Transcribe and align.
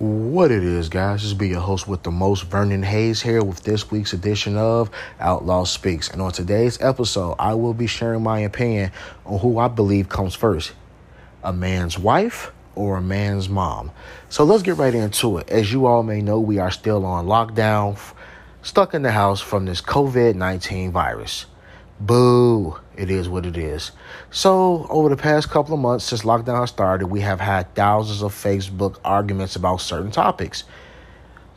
What 0.00 0.50
it 0.50 0.64
is, 0.64 0.88
guys, 0.88 1.22
this 1.22 1.34
be 1.34 1.48
your 1.48 1.60
host 1.60 1.86
with 1.86 2.04
the 2.04 2.10
most, 2.10 2.44
Vernon 2.44 2.82
Hayes, 2.82 3.20
here 3.20 3.44
with 3.44 3.64
this 3.64 3.90
week's 3.90 4.14
edition 4.14 4.56
of 4.56 4.90
Outlaw 5.20 5.64
Speaks. 5.64 6.08
And 6.08 6.22
on 6.22 6.32
today's 6.32 6.80
episode, 6.80 7.36
I 7.38 7.52
will 7.52 7.74
be 7.74 7.86
sharing 7.86 8.22
my 8.22 8.38
opinion 8.38 8.92
on 9.26 9.40
who 9.40 9.58
I 9.58 9.68
believe 9.68 10.08
comes 10.08 10.34
first 10.34 10.72
a 11.44 11.52
man's 11.52 11.98
wife 11.98 12.50
or 12.74 12.96
a 12.96 13.02
man's 13.02 13.50
mom. 13.50 13.90
So 14.30 14.44
let's 14.44 14.62
get 14.62 14.78
right 14.78 14.94
into 14.94 15.36
it. 15.36 15.50
As 15.50 15.70
you 15.70 15.84
all 15.84 16.02
may 16.02 16.22
know, 16.22 16.40
we 16.40 16.58
are 16.58 16.70
still 16.70 17.04
on 17.04 17.26
lockdown, 17.26 17.98
stuck 18.62 18.94
in 18.94 19.02
the 19.02 19.12
house 19.12 19.42
from 19.42 19.66
this 19.66 19.82
COVID 19.82 20.34
19 20.34 20.92
virus. 20.92 21.44
Boo. 22.00 22.78
It 22.96 23.10
is 23.10 23.28
what 23.28 23.44
it 23.44 23.56
is. 23.56 23.92
So, 24.30 24.86
over 24.88 25.10
the 25.10 25.16
past 25.16 25.50
couple 25.50 25.74
of 25.74 25.80
months 25.80 26.06
since 26.06 26.22
lockdown 26.22 26.66
started, 26.66 27.06
we 27.06 27.20
have 27.20 27.40
had 27.40 27.74
thousands 27.74 28.22
of 28.22 28.32
Facebook 28.32 28.98
arguments 29.04 29.54
about 29.54 29.82
certain 29.82 30.10
topics. 30.10 30.64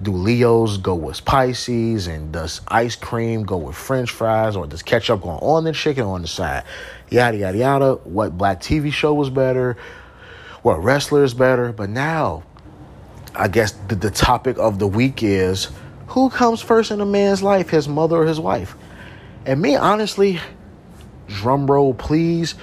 Do 0.00 0.12
Leos 0.12 0.76
go 0.76 0.94
with 0.94 1.24
Pisces? 1.24 2.06
And 2.06 2.32
does 2.32 2.60
ice 2.68 2.96
cream 2.96 3.44
go 3.44 3.56
with 3.56 3.76
French 3.76 4.10
fries? 4.10 4.56
Or 4.56 4.66
does 4.66 4.82
ketchup 4.82 5.22
go 5.22 5.30
on 5.30 5.64
the 5.64 5.72
chicken 5.72 6.04
on 6.04 6.20
the 6.20 6.28
side? 6.28 6.64
Yada, 7.08 7.38
yada, 7.38 7.58
yada. 7.58 7.94
What 8.04 8.36
black 8.36 8.60
TV 8.60 8.92
show 8.92 9.14
was 9.14 9.30
better? 9.30 9.78
What 10.62 10.82
wrestler 10.82 11.24
is 11.24 11.32
better? 11.32 11.72
But 11.72 11.88
now, 11.88 12.42
I 13.34 13.48
guess 13.48 13.72
the, 13.72 13.94
the 13.94 14.10
topic 14.10 14.58
of 14.58 14.78
the 14.78 14.86
week 14.86 15.22
is 15.22 15.70
who 16.08 16.28
comes 16.28 16.60
first 16.60 16.90
in 16.90 17.00
a 17.00 17.06
man's 17.06 17.42
life, 17.42 17.70
his 17.70 17.88
mother 17.88 18.16
or 18.16 18.26
his 18.26 18.40
wife? 18.40 18.76
And 19.46 19.62
me, 19.62 19.76
honestly, 19.76 20.40
drum 21.28 21.70
roll, 21.70 21.94
please. 21.94 22.56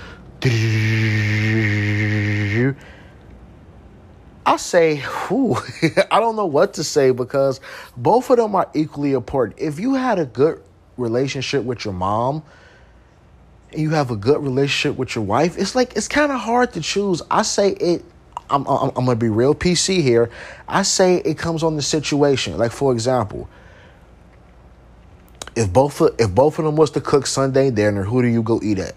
I 4.45 4.57
say, 4.57 4.97
whew, 4.97 5.55
I 6.11 6.19
don't 6.19 6.35
know 6.35 6.45
what 6.45 6.73
to 6.73 6.83
say 6.83 7.11
because 7.11 7.61
both 7.95 8.29
of 8.29 8.35
them 8.35 8.53
are 8.55 8.69
equally 8.73 9.13
important. 9.13 9.61
If 9.61 9.79
you 9.79 9.93
had 9.93 10.19
a 10.19 10.25
good 10.25 10.61
relationship 10.97 11.63
with 11.63 11.85
your 11.85 11.93
mom, 11.93 12.43
and 13.71 13.81
you 13.81 13.91
have 13.91 14.11
a 14.11 14.17
good 14.17 14.43
relationship 14.43 14.97
with 14.97 15.15
your 15.15 15.23
wife, 15.23 15.57
it's 15.57 15.75
like 15.75 15.95
it's 15.95 16.09
kind 16.09 16.33
of 16.33 16.41
hard 16.41 16.73
to 16.73 16.81
choose. 16.81 17.21
I 17.31 17.43
say 17.43 17.69
it. 17.69 18.03
I'm, 18.49 18.67
I'm, 18.67 18.89
I'm 18.89 19.05
gonna 19.05 19.15
be 19.15 19.29
real 19.29 19.55
PC 19.55 20.01
here. 20.01 20.29
I 20.67 20.81
say 20.81 21.15
it 21.19 21.37
comes 21.37 21.63
on 21.63 21.77
the 21.77 21.81
situation. 21.81 22.57
Like 22.57 22.73
for 22.73 22.91
example, 22.91 23.47
if 25.55 25.71
both 25.71 26.01
of, 26.01 26.15
if 26.19 26.33
both 26.33 26.59
of 26.59 26.65
them 26.65 26.75
was 26.75 26.91
to 26.91 27.01
cook 27.01 27.27
Sunday 27.27 27.71
dinner, 27.71 28.03
who 28.03 28.21
do 28.21 28.27
you 28.27 28.41
go 28.41 28.59
eat 28.63 28.79
at? 28.79 28.95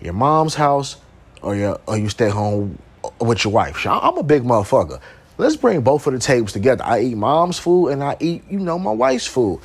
Your 0.00 0.12
mom's 0.12 0.54
house 0.54 0.96
or 1.42 1.56
your 1.56 1.80
or 1.86 1.96
you 1.96 2.08
stay 2.08 2.28
home 2.28 2.78
with 3.20 3.44
your 3.44 3.52
wife? 3.52 3.86
I'm 3.86 4.16
a 4.16 4.22
big 4.22 4.42
motherfucker. 4.42 5.00
Let's 5.38 5.56
bring 5.56 5.80
both 5.82 6.06
of 6.06 6.14
the 6.14 6.18
tables 6.18 6.52
together. 6.52 6.82
I 6.84 7.00
eat 7.00 7.16
mom's 7.16 7.58
food 7.58 7.88
and 7.88 8.02
I 8.02 8.16
eat, 8.20 8.44
you 8.48 8.58
know, 8.58 8.78
my 8.78 8.92
wife's 8.92 9.26
food. 9.26 9.60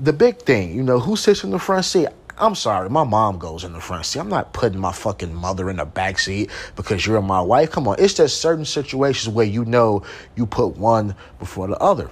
The 0.00 0.12
big 0.12 0.38
thing, 0.38 0.74
you 0.74 0.82
know, 0.82 0.98
who 0.98 1.16
sits 1.16 1.44
in 1.44 1.50
the 1.50 1.58
front 1.58 1.84
seat? 1.84 2.08
I'm 2.38 2.54
sorry, 2.54 2.88
my 2.88 3.04
mom 3.04 3.38
goes 3.38 3.62
in 3.62 3.74
the 3.74 3.80
front 3.80 4.06
seat. 4.06 4.20
I'm 4.20 4.30
not 4.30 4.54
putting 4.54 4.80
my 4.80 4.92
fucking 4.92 5.34
mother 5.34 5.68
in 5.68 5.76
the 5.76 5.84
back 5.84 6.18
seat 6.18 6.50
because 6.76 7.06
you're 7.06 7.20
my 7.20 7.42
wife. 7.42 7.70
Come 7.70 7.86
on, 7.86 7.96
it's 7.98 8.14
just 8.14 8.40
certain 8.40 8.64
situations 8.64 9.32
where 9.32 9.44
you 9.44 9.66
know 9.66 10.02
you 10.34 10.46
put 10.46 10.78
one 10.78 11.14
before 11.38 11.68
the 11.68 11.76
other 11.76 12.10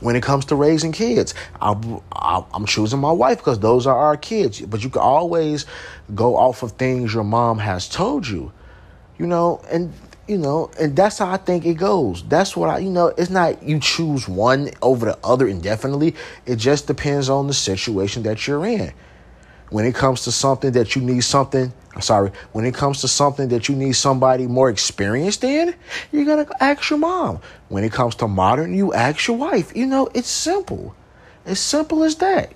when 0.00 0.16
it 0.16 0.22
comes 0.22 0.44
to 0.46 0.56
raising 0.56 0.92
kids. 0.92 1.34
I'm, 1.60 2.00
I'm 2.12 2.66
choosing 2.66 3.00
my 3.00 3.12
wife 3.12 3.38
because 3.38 3.58
those 3.58 3.86
are 3.86 3.96
our 3.96 4.16
kids. 4.16 4.60
But 4.60 4.82
you 4.82 4.90
can 4.90 5.02
always 5.02 5.66
go 6.14 6.36
off 6.36 6.62
of 6.62 6.72
things 6.72 7.14
your 7.14 7.24
mom 7.24 7.58
has 7.58 7.88
told 7.88 8.26
you, 8.26 8.52
you 9.18 9.26
know, 9.26 9.62
and 9.70 9.92
you 10.26 10.38
know, 10.38 10.70
and 10.80 10.96
that's 10.96 11.18
how 11.18 11.30
I 11.30 11.36
think 11.36 11.66
it 11.66 11.74
goes. 11.74 12.22
That's 12.22 12.56
what 12.56 12.70
I, 12.70 12.78
you 12.78 12.90
know, 12.90 13.08
it's 13.08 13.30
not 13.30 13.62
you 13.62 13.78
choose 13.78 14.26
one 14.26 14.70
over 14.80 15.06
the 15.06 15.18
other 15.22 15.46
indefinitely. 15.46 16.14
It 16.46 16.56
just 16.56 16.86
depends 16.86 17.28
on 17.28 17.46
the 17.46 17.54
situation 17.54 18.22
that 18.22 18.46
you're 18.46 18.64
in. 18.64 18.92
When 19.70 19.84
it 19.84 19.94
comes 19.94 20.22
to 20.24 20.32
something 20.32 20.72
that 20.72 20.94
you 20.94 21.02
need 21.02 21.24
something 21.24 21.72
I'm 21.94 22.00
sorry, 22.00 22.32
when 22.52 22.64
it 22.64 22.74
comes 22.74 23.00
to 23.02 23.08
something 23.08 23.48
that 23.50 23.68
you 23.68 23.76
need 23.76 23.92
somebody 23.92 24.48
more 24.48 24.68
experienced 24.68 25.44
in, 25.44 25.74
you're 26.10 26.24
going 26.24 26.44
to 26.44 26.62
ask 26.62 26.90
your 26.90 26.98
mom. 26.98 27.40
When 27.68 27.84
it 27.84 27.92
comes 27.92 28.16
to 28.16 28.26
modern, 28.26 28.74
you 28.74 28.92
ask 28.92 29.28
your 29.28 29.36
wife. 29.36 29.76
You 29.76 29.86
know, 29.86 30.08
it's 30.12 30.28
simple. 30.28 30.94
As 31.46 31.60
simple 31.60 32.02
as 32.02 32.16
that. 32.16 32.52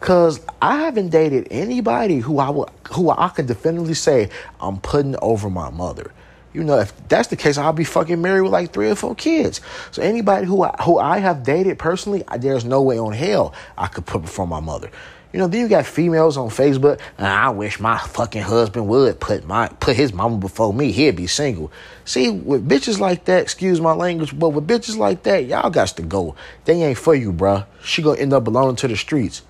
Cause 0.00 0.40
I 0.60 0.78
haven't 0.82 1.08
dated 1.08 1.48
anybody 1.50 2.18
who 2.18 2.38
I 2.38 2.50
will, 2.50 2.68
who 2.92 3.10
I 3.10 3.28
can 3.28 3.46
definitively 3.46 3.94
say 3.94 4.30
I'm 4.60 4.78
putting 4.78 5.16
over 5.22 5.48
my 5.48 5.70
mother. 5.70 6.12
You 6.52 6.64
know, 6.64 6.78
if 6.78 7.08
that's 7.08 7.28
the 7.28 7.36
case, 7.36 7.56
I'll 7.56 7.72
be 7.72 7.84
fucking 7.84 8.20
married 8.20 8.42
with 8.42 8.52
like 8.52 8.72
three 8.72 8.90
or 8.90 8.94
four 8.94 9.14
kids. 9.14 9.60
So 9.90 10.02
anybody 10.02 10.46
who 10.46 10.62
I, 10.62 10.74
who 10.82 10.98
I 10.98 11.18
have 11.18 11.44
dated 11.44 11.78
personally, 11.78 12.24
there's 12.38 12.64
no 12.64 12.82
way 12.82 12.98
on 12.98 13.12
hell 13.12 13.54
I 13.76 13.86
could 13.88 14.06
put 14.06 14.22
before 14.22 14.46
my 14.46 14.60
mother. 14.60 14.90
You 15.32 15.40
know, 15.40 15.48
then 15.48 15.60
you 15.60 15.68
got 15.68 15.86
females 15.86 16.36
on 16.36 16.48
Facebook. 16.48 17.00
and 17.18 17.26
I 17.26 17.50
wish 17.50 17.78
my 17.80 17.98
fucking 17.98 18.42
husband 18.42 18.88
would 18.88 19.20
put 19.20 19.46
my 19.46 19.68
put 19.68 19.96
his 19.96 20.12
mama 20.12 20.38
before 20.38 20.72
me. 20.72 20.92
He'd 20.92 21.16
be 21.16 21.26
single. 21.26 21.70
See, 22.04 22.30
with 22.30 22.68
bitches 22.68 22.98
like 22.98 23.24
that, 23.26 23.42
excuse 23.42 23.80
my 23.80 23.92
language, 23.92 24.38
but 24.38 24.50
with 24.50 24.66
bitches 24.66 24.96
like 24.96 25.24
that, 25.24 25.46
y'all 25.46 25.70
got 25.70 25.88
to 25.88 26.02
go. 26.02 26.36
They 26.64 26.82
ain't 26.82 26.98
for 26.98 27.14
you, 27.14 27.32
bruh. 27.32 27.66
She 27.82 28.02
gonna 28.02 28.18
end 28.18 28.32
up 28.32 28.44
belonging 28.44 28.76
to 28.76 28.88
the 28.88 28.96
streets. 28.96 29.42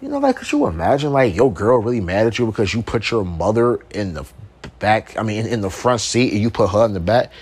You 0.00 0.08
know, 0.08 0.18
like, 0.18 0.36
could 0.36 0.52
you 0.52 0.66
imagine, 0.66 1.12
like, 1.12 1.34
your 1.34 1.52
girl 1.52 1.78
really 1.78 2.00
mad 2.00 2.28
at 2.28 2.38
you 2.38 2.46
because 2.46 2.72
you 2.72 2.82
put 2.82 3.10
your 3.10 3.24
mother 3.24 3.80
in 3.90 4.14
the 4.14 4.24
back, 4.78 5.16
I 5.18 5.24
mean, 5.24 5.44
in 5.44 5.60
the 5.60 5.70
front 5.70 6.00
seat 6.00 6.32
and 6.32 6.40
you 6.40 6.50
put 6.50 6.70
her 6.70 6.84
in 6.84 6.92
the 6.92 7.00
back? 7.00 7.32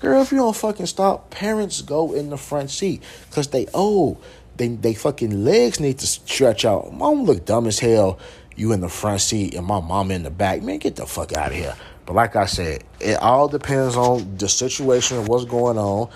Girl, 0.00 0.22
if 0.22 0.30
you 0.30 0.38
don't 0.38 0.54
fucking 0.54 0.86
stop, 0.86 1.30
parents 1.30 1.82
go 1.82 2.12
in 2.12 2.30
the 2.30 2.36
front 2.36 2.70
seat 2.70 3.02
because 3.28 3.48
they 3.48 3.66
old. 3.74 4.22
They 4.56 4.68
they 4.68 4.94
fucking 4.94 5.44
legs 5.44 5.80
need 5.80 5.98
to 5.98 6.06
stretch 6.06 6.64
out. 6.64 6.92
Mom 6.92 7.24
look 7.24 7.44
dumb 7.44 7.66
as 7.66 7.78
hell. 7.78 8.18
You 8.56 8.72
in 8.72 8.80
the 8.80 8.88
front 8.88 9.20
seat 9.20 9.54
and 9.54 9.66
my 9.66 9.80
mom 9.80 10.10
in 10.10 10.22
the 10.22 10.30
back. 10.30 10.62
Man, 10.62 10.78
get 10.78 10.96
the 10.96 11.06
fuck 11.06 11.32
out 11.32 11.48
of 11.48 11.56
here. 11.56 11.74
But 12.06 12.14
like 12.14 12.36
I 12.36 12.46
said, 12.46 12.84
it 13.00 13.18
all 13.18 13.48
depends 13.48 13.96
on 13.96 14.36
the 14.36 14.48
situation 14.48 15.18
and 15.18 15.26
what's 15.26 15.44
going 15.44 15.78
on, 15.78 16.10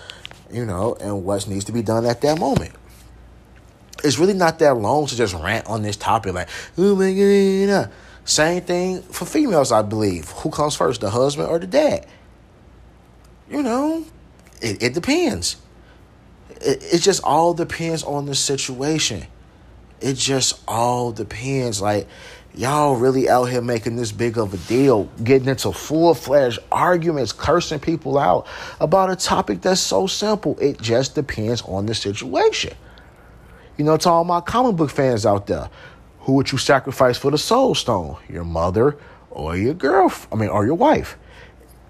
you 0.51 0.65
know, 0.65 0.97
and 1.01 1.25
what 1.25 1.49
needs 1.49 1.65
to 1.65 1.73
be 1.73 1.83
done 1.83 2.05
at 2.05 2.21
that 2.21 2.39
moment. 2.39 2.73
It's 4.05 4.19
really 4.19 4.35
not 4.35 4.61
that 4.61 4.77
long 4.77 5.07
to 5.07 5.17
just 5.17 5.35
rant 5.35 5.67
on 5.67 5.83
this 5.83 5.97
topic, 5.97 6.33
like, 6.35 6.49
oh 6.77 6.95
my 6.95 7.13
god. 7.13 7.91
Same 8.25 8.63
thing 8.63 9.03
for 9.03 9.25
females, 9.25 9.73
I 9.73 9.83
believe. 9.83 10.29
Who 10.31 10.51
comes 10.51 10.77
first, 10.77 11.01
the 11.01 11.11
husband 11.11 11.49
or 11.49 11.59
the 11.59 11.67
dad? 11.67 12.07
You 13.51 13.63
know, 13.63 14.05
it, 14.61 14.83
it 14.83 14.95
depends 14.95 15.57
it, 16.51 16.95
it 16.95 16.99
just 17.03 17.23
all 17.23 17.55
depends 17.55 18.03
on 18.03 18.27
the 18.27 18.35
situation. 18.35 19.27
It 20.01 20.15
just 20.15 20.61
all 20.69 21.13
depends. 21.13 21.81
Like, 21.81 22.07
y'all 22.55 22.97
really 22.97 23.29
out 23.29 23.45
here 23.45 23.61
making 23.61 23.97
this 23.97 24.13
big 24.13 24.39
of 24.39 24.55
a 24.55 24.57
deal, 24.69 25.05
getting 25.23 25.49
into 25.49 25.73
full 25.73 26.15
fledged 26.15 26.59
arguments, 26.71 27.33
cursing 27.33 27.81
people 27.81 28.19
out 28.19 28.47
about 28.81 29.11
a 29.11 29.17
topic 29.17 29.61
that's 29.61 29.81
so 29.81 30.07
simple. 30.07 30.59
It 30.61 30.81
just 30.81 31.15
depends 31.15 31.63
on 31.63 31.87
the 31.87 31.95
situation. 31.95 32.75
You 33.77 33.85
know, 33.85 33.97
to 33.97 34.11
all 34.11 34.25
my 34.25 34.41
comic 34.41 34.77
book 34.77 34.91
fans 34.91 35.25
out 35.25 35.47
there, 35.47 35.71
who 36.21 36.35
would 36.35 36.51
you 36.53 36.59
sacrifice 36.59 37.17
for 37.17 37.31
the 37.31 37.39
soul 37.39 37.75
stone? 37.75 38.17
Your 38.29 38.45
mother 38.45 38.99
or 39.31 39.57
your 39.57 39.75
girl? 39.75 40.13
I 40.33 40.35
mean, 40.37 40.49
or 40.49 40.67
your 40.67 40.75
wife? 40.75 41.17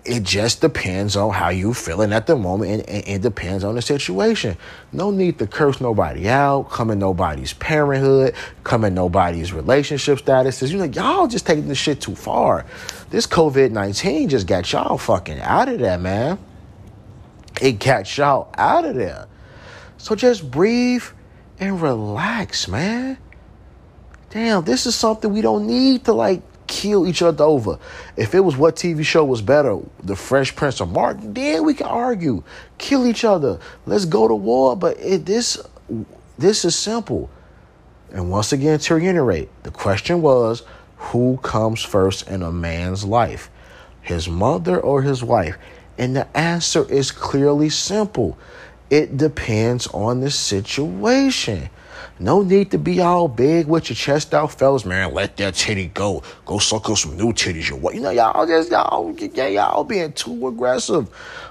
It 0.04 0.22
just 0.22 0.60
depends 0.60 1.16
on 1.16 1.32
how 1.32 1.50
you 1.50 1.74
feeling 1.74 2.12
at 2.12 2.26
the 2.26 2.36
moment 2.36 2.86
and, 2.88 3.08
it 3.08 3.22
depends 3.22 3.64
on 3.64 3.74
the 3.74 3.82
situation. 3.82 4.56
No 4.92 5.10
need 5.10 5.38
to 5.38 5.46
curse 5.46 5.80
nobody 5.80 6.28
out, 6.28 6.70
come 6.70 6.90
in 6.90 6.98
nobody's 6.98 7.52
parenthood, 7.52 8.34
come 8.64 8.84
in 8.84 8.94
nobody's 8.94 9.52
relationship 9.52 10.18
statuses. 10.18 10.70
You 10.70 10.78
know, 10.78 10.84
y'all 10.84 11.26
just 11.26 11.46
taking 11.46 11.68
this 11.68 11.78
shit 11.78 12.00
too 12.00 12.14
far. 12.14 12.64
This 13.10 13.26
COVID 13.26 13.70
19 13.70 14.28
just 14.28 14.46
got 14.46 14.70
y'all 14.72 14.98
fucking 14.98 15.40
out 15.40 15.68
of 15.68 15.78
there, 15.78 15.98
man. 15.98 16.38
It 17.60 17.80
got 17.80 18.16
y'all 18.16 18.52
out 18.56 18.84
of 18.84 18.94
there. 18.94 19.26
So 19.98 20.14
just 20.14 20.50
breathe 20.50 21.04
and 21.58 21.82
relax, 21.82 22.68
man. 22.68 23.18
Damn, 24.30 24.64
this 24.64 24.86
is 24.86 24.94
something 24.94 25.32
we 25.32 25.40
don't 25.40 25.66
need 25.66 26.04
to 26.04 26.12
like 26.12 26.42
kill 26.68 27.06
each 27.06 27.22
other 27.22 27.44
over. 27.44 27.78
If 28.16 28.34
it 28.34 28.40
was 28.40 28.56
what 28.56 28.76
TV 28.76 29.04
show 29.04 29.24
was 29.24 29.42
better, 29.42 29.78
The 30.04 30.14
Fresh 30.14 30.54
Prince 30.54 30.80
of 30.80 30.92
Martin, 30.92 31.34
then 31.34 31.64
we 31.64 31.74
can 31.74 31.86
argue, 31.86 32.44
kill 32.78 33.06
each 33.06 33.24
other. 33.24 33.58
Let's 33.86 34.04
go 34.04 34.28
to 34.28 34.34
war. 34.34 34.76
But 34.76 34.98
it, 35.00 35.26
this 35.26 35.60
this 36.38 36.64
is 36.64 36.76
simple. 36.76 37.30
And 38.12 38.30
once 38.30 38.52
again, 38.52 38.78
to 38.78 38.94
reiterate, 38.94 39.50
the 39.64 39.70
question 39.70 40.22
was, 40.22 40.62
who 40.96 41.38
comes 41.42 41.82
first 41.82 42.28
in 42.28 42.42
a 42.42 42.52
man's 42.52 43.04
life, 43.04 43.50
his 44.00 44.28
mother 44.28 44.78
or 44.78 45.02
his 45.02 45.22
wife? 45.22 45.56
And 45.98 46.14
the 46.14 46.36
answer 46.36 46.88
is 46.90 47.10
clearly 47.10 47.68
simple. 47.68 48.38
It 48.88 49.16
depends 49.16 49.88
on 49.88 50.20
the 50.20 50.30
situation. 50.30 51.68
No 52.20 52.42
need 52.42 52.72
to 52.72 52.78
be 52.78 53.00
all 53.00 53.28
big 53.28 53.66
with 53.68 53.90
your 53.90 53.96
chest 53.96 54.34
out, 54.34 54.52
fellas. 54.52 54.84
Man, 54.84 55.14
let 55.14 55.36
that 55.36 55.54
titty 55.54 55.86
go. 55.86 56.22
Go 56.44 56.58
suck 56.58 56.90
up 56.90 56.98
some 56.98 57.16
new 57.16 57.32
titties. 57.32 57.68
Your? 57.68 57.92
You 57.94 58.00
know, 58.00 58.10
y'all 58.10 58.46
just 58.46 58.70
y'all, 58.70 59.14
yeah, 59.16 59.46
y'all 59.46 59.84
being 59.84 60.12
too 60.12 60.48
aggressive. 60.48 61.08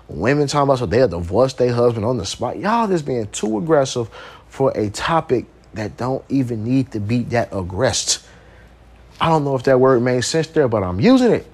Women 0.10 0.48
talking 0.48 0.64
about 0.64 0.80
so 0.80 0.86
they'll 0.86 1.08
divorce 1.08 1.54
their 1.54 1.74
husband 1.74 2.06
on 2.06 2.18
the 2.18 2.26
spot. 2.26 2.58
Y'all 2.60 2.88
just 2.88 3.06
being 3.06 3.28
too 3.28 3.58
aggressive 3.58 4.10
for 4.50 4.72
a 4.78 4.90
topic 4.90 5.46
that 5.74 5.96
don't 5.96 6.24
even 6.30 6.64
need 6.64 6.92
to 6.92 7.00
be 7.00 7.24
that 7.24 7.50
aggressed. 7.54 8.26
I 9.22 9.30
don't 9.30 9.44
know 9.44 9.56
if 9.56 9.64
that 9.64 9.80
word 9.80 10.02
made 10.02 10.24
sense 10.24 10.48
there, 10.48 10.68
but 10.68 10.84
I'm 10.84 11.00
using 11.00 11.32
it. 11.32 11.48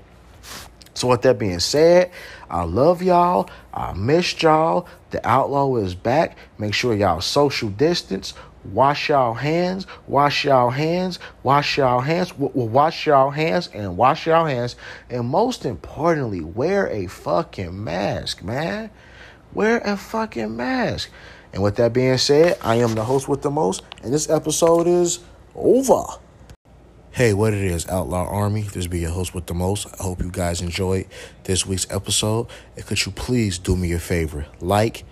So, 0.95 1.07
with 1.07 1.23
that 1.23 1.39
being 1.39 1.59
said, 1.59 2.11
I 2.49 2.63
love 2.63 3.01
y'all. 3.01 3.49
I 3.73 3.93
missed 3.93 4.43
y'all. 4.43 4.87
The 5.09 5.27
outlaw 5.27 5.75
is 5.77 5.95
back. 5.95 6.37
Make 6.57 6.73
sure 6.73 6.93
y'all 6.93 7.21
social 7.21 7.69
distance. 7.69 8.33
Wash 8.65 9.09
y'all 9.09 9.33
hands. 9.33 9.87
Wash 10.07 10.45
y'all 10.45 10.69
hands. 10.69 11.19
Wash 11.43 11.77
y'all 11.77 11.99
hands. 11.99 12.37
Wash 12.37 13.07
y'all 13.07 13.29
hands 13.29 13.69
and 13.73 13.97
wash 13.97 14.25
y'all 14.25 14.45
hands. 14.45 14.75
And 15.09 15.25
most 15.27 15.65
importantly, 15.65 16.41
wear 16.41 16.87
a 16.87 17.07
fucking 17.07 17.83
mask, 17.83 18.43
man. 18.43 18.89
Wear 19.53 19.79
a 19.79 19.97
fucking 19.97 20.55
mask. 20.55 21.09
And 21.53 21.61
with 21.61 21.75
that 21.75 21.93
being 21.93 22.17
said, 22.17 22.57
I 22.61 22.75
am 22.77 22.95
the 22.95 23.03
host 23.03 23.27
with 23.27 23.43
the 23.43 23.51
most, 23.51 23.83
and 24.01 24.11
this 24.11 24.27
episode 24.29 24.87
is 24.87 25.19
over. 25.53 26.03
Hey, 27.11 27.33
what 27.33 27.53
it 27.53 27.63
is, 27.63 27.87
Outlaw 27.87 28.27
Army. 28.27 28.63
This 28.63 28.87
be 28.87 29.01
your 29.01 29.11
host 29.11 29.35
with 29.35 29.45
the 29.45 29.53
most. 29.53 29.85
I 29.99 30.03
hope 30.03 30.19
you 30.19 30.31
guys 30.31 30.61
enjoyed 30.61 31.05
this 31.43 31.63
week's 31.63 31.85
episode. 31.91 32.47
And 32.75 32.83
could 32.87 33.05
you 33.05 33.11
please 33.11 33.59
do 33.59 33.75
me 33.75 33.91
a 33.93 33.99
favor? 33.99 34.47
Like, 34.59 35.03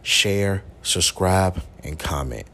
share, 0.00 0.64
subscribe, 0.80 1.62
and 1.84 1.98
comment. 1.98 2.46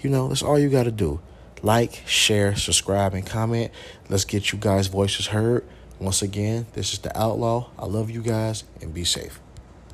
You 0.00 0.10
know, 0.10 0.28
that's 0.28 0.42
all 0.42 0.58
you 0.58 0.68
got 0.68 0.84
to 0.84 0.90
do. 0.90 1.20
Like, 1.62 2.02
share, 2.06 2.56
subscribe, 2.56 3.14
and 3.14 3.26
comment. 3.26 3.70
Let's 4.08 4.24
get 4.24 4.52
you 4.52 4.58
guys' 4.58 4.86
voices 4.86 5.28
heard. 5.28 5.66
Once 5.98 6.22
again, 6.22 6.66
this 6.72 6.94
is 6.94 7.00
the 7.00 7.16
Outlaw. 7.18 7.68
I 7.78 7.84
love 7.84 8.08
you 8.10 8.22
guys, 8.22 8.64
and 8.80 8.94
be 8.94 9.04
safe. 9.04 9.40